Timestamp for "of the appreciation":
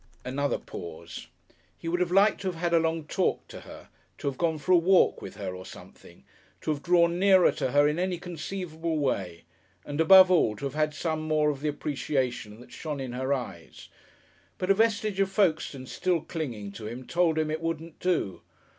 11.51-12.59